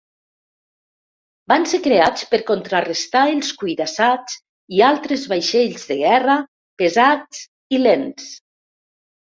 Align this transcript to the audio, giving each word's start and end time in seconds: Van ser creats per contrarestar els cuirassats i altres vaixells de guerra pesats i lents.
Van 1.51 1.67
ser 1.73 1.79
creats 1.87 2.23
per 2.31 2.39
contrarestar 2.47 3.23
els 3.35 3.53
cuirassats 3.61 4.39
i 4.79 4.83
altres 4.89 5.29
vaixells 5.35 5.87
de 5.93 6.01
guerra 6.03 6.41
pesats 6.83 7.47
i 7.79 7.85
lents. 7.87 8.37